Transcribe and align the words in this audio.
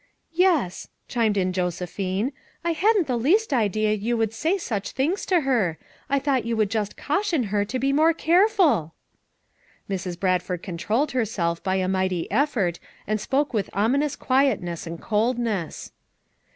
"Yes," 0.33 0.87
chimed 1.07 1.37
in 1.37 1.53
Josephine, 1.53 2.33
"I 2.63 2.71
hadn't 2.71 3.05
the 3.05 3.15
least 3.19 3.53
idea 3.53 3.93
you 3.93 4.17
would 4.17 4.33
say 4.33 4.57
such 4.57 4.93
things 4.93 5.27
to 5.27 5.41
her; 5.41 5.77
I 6.09 6.17
thought 6.17 6.43
you 6.43 6.57
would 6.57 6.71
just 6.71 6.97
caution 6.97 7.43
her 7.53 7.63
to 7.65 7.77
be 7.77 7.93
more 7.93 8.11
careful." 8.15 8.95
Mrs. 9.87 10.19
Bradford 10.19 10.63
controlled 10.63 11.11
herself 11.11 11.61
by 11.61 11.75
a 11.75 11.87
mighty 11.87 12.25
effort 12.31 12.79
and 13.05 13.21
spoke 13.21 13.53
with 13.53 13.69
ominous 13.73 14.15
quietness 14.15 14.87
and 14.87 14.99
coldness. 14.99 15.91